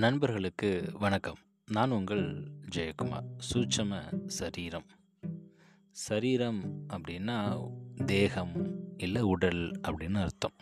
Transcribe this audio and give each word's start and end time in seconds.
நண்பர்களுக்கு 0.00 0.92
வணக்கம். 0.98 1.36
நான் 1.72 1.90
உங்கள் 1.90 2.48
ஜெயக்குமார். 2.74 3.24
சூட்சம 3.54 4.02
சரீரம். 4.26 4.84
சரீரம் 5.90 6.86
அப்படின்னா 6.88 7.68
தேகம் 8.04 8.80
இல்லை 8.96 9.22
உடல் 9.22 9.70
அப்படின்னு 9.70 10.14
அர்த்தம். 10.14 10.52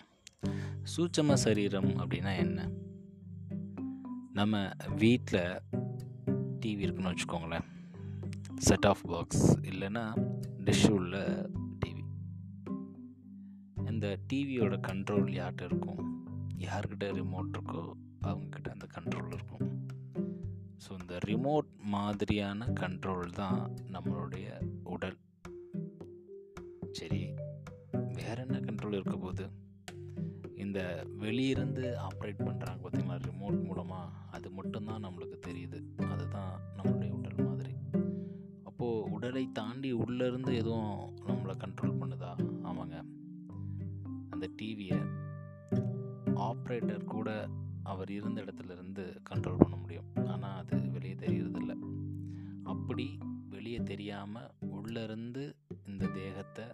சூட்சம 0.96 1.34
சரீரம் 1.34 1.88
அப்படின்னா 1.88 2.36
என்ன? 2.36 2.70
நம்ம 4.32 4.68
வீட்டில் 4.96 5.60
டிவி 6.60 6.78
இருக்குன்னு 6.78 7.10
வச்சுக்கோங்களேன். 7.10 7.64
செட் 8.56 8.86
ஆஃப் 8.86 9.00
பாக்ஸ் 9.02 9.58
இல்லைன்னா 9.58 10.32
டிஷ் 10.64 10.90
உள்ள 10.90 11.48
டிவி 11.86 12.04
இந்த 13.90 14.18
டிவியோட 14.32 14.80
கண்ட்ரோல் 14.88 15.30
யார்கிட்ட 15.32 15.64
இருக்கும்? 15.64 16.26
யார்கிட்ட 16.58 17.04
ரிமோட் 17.04 17.50
இருக்கோ? 17.52 17.92
ரிமோட் 21.28 21.68
மாதிரியான 21.82 22.66
கண்ட்ரோல் 22.66 23.32
தான் 23.32 23.74
நம்மளுடைய 23.92 24.46
உடல். 24.84 25.16
சரி 26.90 27.28
வேற 27.92 28.44
என்ன 28.48 28.58
கண்ட்ரோல் 28.58 28.92
இருக்க 28.92 29.16
போகுது? 29.16 29.50
இந்த 30.54 31.06
வெளியிருந்து 31.18 31.96
ஆப்ரேட் 32.08 32.42
பண்ணுறாங்க 32.44 32.78
பார்த்தீங்களா 32.82 33.20
ரிமோட் 33.30 33.64
மூலமாக 33.64 34.12
அது 34.30 34.50
மட்டும்தான் 34.50 35.04
நம்மளுக்கு 35.04 35.40
தெரியுது. 35.46 36.06
அதுதான் 36.10 36.60
நம்மளுடைய 36.76 37.10
உடல் 37.10 37.46
மாதிரி. 37.46 37.74
அப்போது 38.64 39.10
உடலை 39.10 39.48
தாண்டி 39.52 39.92
உள்ளேருந்து 39.92 40.54
எதுவும் 40.54 41.16
நம்மளை 41.26 41.54
கண்ட்ரோல் 41.64 41.98
பண்ணுதா? 42.00 42.32
ஆமாங்க. 42.62 43.02
அந்த 44.30 44.48
டிவியை 44.62 45.00
ஆப்ரேட்டர் 46.36 47.04
கூட 47.04 47.48
அவர் 47.92 48.10
இருந்த 48.10 48.38
இடத்துல 48.42 48.72
இருந்து 48.76 49.04
கண்ட்ரோல் 49.30 49.62
பண்ண 49.62 49.76
முடியும். 49.76 50.08
ஆனால் 50.26 50.58
அது 50.60 50.76
வெளியே 50.90 51.14
தெரியறதில்ல. 51.14 51.74
அப்படி 52.64 53.06
வெளியே 53.48 53.80
தெரியாமல் 53.92 54.50
உள்ளேருந்து 54.70 55.44
இந்த 55.86 56.06
தேகத்தை 56.18 56.66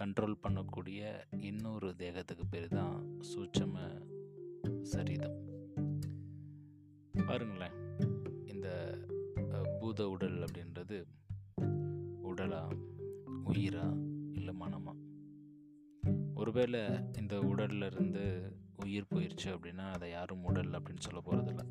கண்ட்ரோல் 0.00 0.42
பண்ணக்கூடிய 0.44 1.00
இன்னொரு 1.40 1.88
தேகத்துக்கு 1.96 2.44
பேர் 2.50 2.68
தான் 2.68 2.96
சூட்சம 3.32 3.74
சரீதம் 4.82 5.38
பாருங்களேன். 7.26 7.76
இந்த 8.52 8.68
பூத 9.80 10.08
உடல் 10.08 10.38
அப்படின்றது 10.46 10.98
உடலா 12.30 12.62
உயிரா 13.46 13.86
இல்லை 14.32 14.54
மனமா? 14.60 14.94
ஒருவேளை 16.34 16.80
இந்த 17.18 17.34
உடல்ல 17.50 17.86
இருந்து 17.92 18.24
உயிர் 18.84 19.10
போயிடுச்சு 19.14 19.46
அப்படின்னா 19.46 19.86
அதை 19.90 20.10
யாரும் 20.10 20.44
உடல் 20.44 20.70
அப்படின்னு 20.70 21.04
சொல்ல 21.06 21.20
போகிறதில்ல 21.24 21.64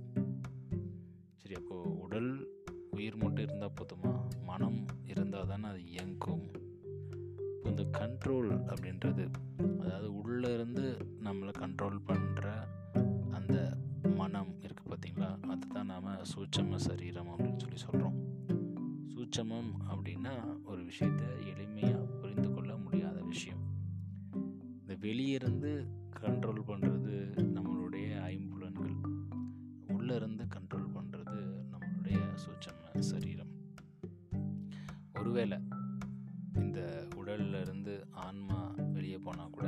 சரி 1.37 1.55
அப்போது 1.55 1.97
உடல் 1.99 2.31
உயிர் 2.91 3.15
மட்டும் 3.15 3.43
இருந்தால் 3.43 3.75
போதுமா? 3.79 4.11
மனம் 4.43 4.85
இருந்தால் 5.03 5.47
தானே 5.47 5.67
அது 5.67 5.81
இயங்கும். 5.85 6.43
இப்போ 7.55 7.69
இந்த 7.69 7.83
கண்ட்ரோல் 7.99 8.49
அப்படின்றது 8.71 9.23
அதாவது 9.79 10.09
உள்ளே 10.15 10.53
இருந்து 10.53 10.97
நம்மளை 11.23 11.53
கண்ட்ரோல் 11.59 11.99
பண்ணுற 12.07 12.45
அந்த 13.31 13.77
மனம் 14.15 14.53
இருக்குது 14.59 14.91
பார்த்தீங்களா? 14.91 15.31
அதுதான் 15.43 15.85
நாம் 15.85 16.21
சூட்சம 16.33 16.75
சரீரம் 16.75 17.29
அப்படின்னு 17.29 17.59
சொல்லி 17.59 17.77
சொல்கிறோம் 17.77 18.17
சூட்சமம் 19.07 19.71
அப்படின்னா 19.91 20.35
ஒரு 20.63 20.83
விஷயத்தை 20.83 21.27
எளிமையாக 21.51 22.05
புரிந்து 22.21 22.53
கொள்ள 22.53 22.77
முடியாத 22.77 23.21
விஷயம். 23.21 23.63
இந்த 24.79 24.93
வெளியிருந்து 25.07 26.01
கண்ட்ரோல் 26.23 26.61
பண்ணுறது 26.67 27.15
நம்மளுடைய 27.37 28.09
ஐம்புலன்கள். 28.21 28.93
உள்ளே 29.87 30.15
இருந்து 30.15 30.43
கண்ட்ரோல் 30.43 30.87
பண்ணுறது 30.95 31.65
நம்மளுடைய 31.71 32.19
சூட்சம 32.33 32.99
சரீரம். 32.99 33.47
ஒருவேளை 35.13 35.57
இந்த 36.53 37.07
உடல்ல 37.15 37.61
இருந்து 37.61 38.07
ஆன்மா 38.11 38.73
வெளியே 38.77 39.17
போனால் 39.17 39.49
கூட 39.49 39.67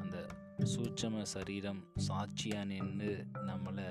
அந்த 0.00 0.26
சூட்சம 0.76 1.22
சரீரம் 1.22 1.84
சாட்சியாக 1.96 2.64
நின்று 2.64 3.26
நம்மளை 3.46 3.86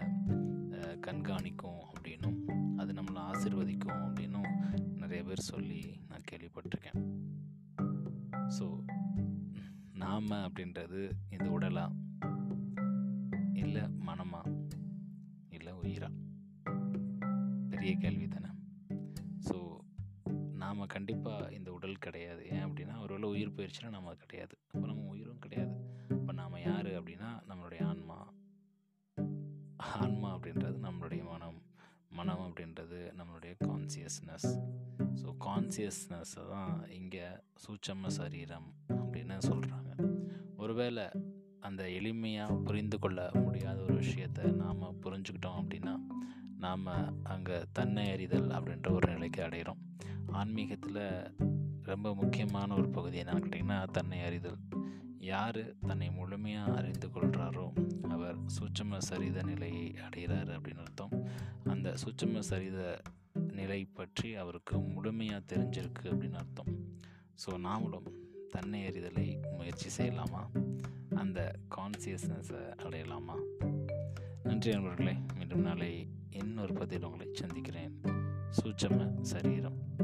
கண்காணிக்கும் 1.00 1.82
அப்படின்னும் 1.94 2.46
அது 2.78 2.94
நம்மளை 2.94 3.22
ஆசிர்வதிக்கும் 3.32 4.04
அப்படின்னும் 4.08 4.52
நிறைய 4.94 5.24
பேர் 5.24 5.40
சொல்லி 5.40 6.00
நான் 6.10 6.24
கேள்விப்பட்டேன் 6.32 6.57
நாம் 10.18 10.32
அப்படின்றது 10.32 11.12
இந்த 11.30 11.50
உடலா? 11.50 11.92
இல்லை 13.54 13.82
மனமா? 13.82 14.42
இல்லை 15.50 15.74
உயிரா? 15.74 16.10
பெரிய 17.70 17.96
கேள்வி 17.96 18.28
தானே 18.28 18.48
ஸோ 19.40 19.78
நாம் 20.54 20.86
கண்டிப்பாக 20.86 21.52
இந்த 21.52 21.72
உடல் 21.72 21.98
கிடையாது. 21.98 22.46
ஏன் 22.50 22.66
அப்படின்னா 22.66 23.02
ஒருவேளை 23.02 23.30
உயிர் 23.30 23.52
போயிடுச்சுன்னா 23.52 23.90
நம்ம 23.90 24.10
அது 24.10 24.18
கிடையாது. 24.18 24.58
அப்போ 24.68 24.88
நம்ம 24.88 25.08
உயிரும் 25.08 25.40
கிடையாது. 25.40 25.76
இப்போ 26.10 26.34
நாம் 26.34 26.64
யார் 26.66 26.86
அப்படின்னா 26.86 27.40
நம்மளுடைய 27.50 27.84
ஆன்மா. 27.84 28.34
ஆன்மா 29.76 30.36
அப்படின்றது 30.38 30.78
நம்மளுடைய 30.80 31.24
மனம். 31.24 31.62
மனம் 32.10 32.40
அப்படின்றது 32.40 33.14
நம்மளுடைய 33.18 33.56
கான்சியஸ்னஸ் 33.66 34.50
கான்சியஸ்னஸை 35.40 36.44
தான் 36.50 36.90
இங்கே 36.90 37.26
சூட்சம 37.64 38.08
சரீரம் 38.08 38.74
அப்படின்னு 38.90 39.38
சொல்கிறாங்க 39.42 39.92
ஒருவேளை 40.58 41.06
அந்த 41.60 41.84
எளிமையாக 41.84 42.64
புரிந்து 42.64 43.00
கொள்ள 43.00 43.32
முடியாத 43.34 43.82
ஒரு 43.82 43.94
விஷயத்தை 43.94 44.46
நாம் 44.52 45.02
புரிஞ்சுக்கிட்டோம் 45.04 45.60
அப்படின்னா 45.62 45.96
நாம் 46.58 46.86
அங்கே 47.24 47.58
தன்னை 47.72 48.12
அறிதல் 48.12 48.50
அப்படின்ற 48.50 48.92
ஒரு 48.92 49.14
நிலைக்கு 49.14 49.42
அடைகிறோம் 49.44 49.82
ஆன்மீகத்தில் 50.32 51.04
ரொம்ப 51.84 52.16
முக்கியமான 52.16 52.76
ஒரு 52.76 52.90
பகுதி 52.90 53.22
என்னன்னு 53.22 53.44
கேட்டிங்கன்னா 53.44 53.92
தன்னை 53.92 54.22
அறிதல். 54.22 54.58
யார் 55.18 55.62
தன்னை 55.80 56.10
முழுமையாக 56.10 56.76
அறிந்து 56.76 57.08
கொள்கிறாரோ 57.08 57.68
அவர் 58.10 58.38
சூட்சம 58.58 58.98
சரித 59.10 59.44
நிலையை 59.44 59.96
அடைகிறார் 59.98 60.48
அப்படின்னு 60.48 60.78
அர்த்தம். 60.78 61.14
அந்த 61.64 61.94
சூட்சம 62.04 62.42
சரித 62.50 62.80
நிலை 63.38 63.86
பற்றி 63.86 64.36
அவருக்கு 64.36 64.80
முழுமையாக 64.80 65.56
தெரிஞ்சிருக்கு 65.56 66.04
அப்படின்னு 66.04 66.34
அர்த்தம். 66.34 66.86
ஸோ 67.46 67.58
நாமளும் 67.58 68.08
தன்னை 68.50 68.88
அறிதலை 68.88 69.56
முயற்சி 69.56 70.04
செய்யலாமா? 70.04 70.72
அந்த 71.16 71.56
கான்சியஸ்னஸை 71.76 72.62
அடையலாமா? 72.78 73.36
நன்றி 74.44 74.72
நண்பர்களே 74.72 75.18
மீண்டும் 75.36 75.62
நாளை 75.62 76.08
இன்னொரு 76.30 76.74
பதில் 76.74 77.04
உங்களை 77.04 77.28
சந்திக்கிறேன். 77.32 78.02
சூட்சம 78.62 79.22
சரீரம். 79.22 79.96